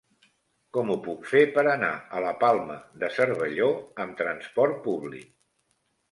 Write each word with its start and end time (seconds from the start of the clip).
Com 0.75 0.87
ho 0.91 0.93
puc 1.07 1.25
fer 1.31 1.41
per 1.57 1.63
anar 1.73 1.89
a 2.19 2.21
la 2.23 2.31
Palma 2.43 2.77
de 3.03 3.09
Cervelló 3.17 3.67
amb 4.05 4.15
trasport 4.23 4.81
públic? 4.87 5.29